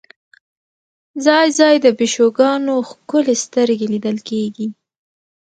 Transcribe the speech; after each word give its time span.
ځای 1.25 1.47
ځای 1.59 1.75
د 1.79 1.87
پیشوګانو 1.97 2.75
ښکلې 2.89 3.35
سترګې 3.43 3.87
لیدل 3.93 4.17
کېږي. 4.29 4.67